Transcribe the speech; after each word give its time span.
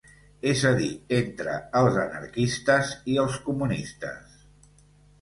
És 0.51 0.63
a 0.69 0.71
dir, 0.79 0.87
entre 1.17 1.53
els 1.81 2.01
anarquistes 2.07 2.97
i 3.15 3.21
els 3.27 3.41
comunistes 3.51 4.39